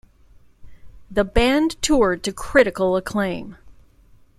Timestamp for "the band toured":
1.11-2.23